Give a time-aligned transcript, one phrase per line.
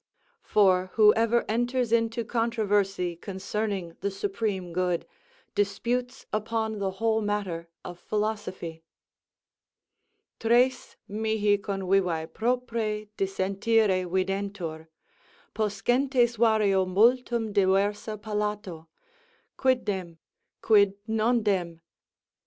[0.41, 5.05] _"For whoever enters into controversy concerning the supreme good,
[5.53, 8.81] disputes upon the whole matter of philosophy."
[10.39, 12.71] Très mihi convivæ prope
[13.15, 14.87] dissentire videntur,
[15.53, 18.87] Poscentes vario mul turn divers a palato;
[19.55, 20.17] Quid dem?
[20.63, 21.79] Quid non dem?